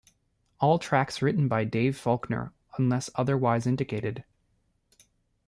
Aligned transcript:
All 0.59 0.79
tracks 0.79 1.21
written 1.21 1.47
by 1.47 1.63
Dave 1.63 1.95
Faulkner 1.95 2.53
unless 2.75 3.11
otherwise 3.13 3.67
indicated. 3.67 4.23